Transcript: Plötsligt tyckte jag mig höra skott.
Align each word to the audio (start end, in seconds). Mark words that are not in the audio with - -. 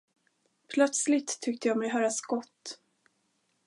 Plötsligt 0.73 1.39
tyckte 1.41 1.67
jag 1.67 1.77
mig 1.77 1.89
höra 1.89 2.09
skott. 2.09 2.79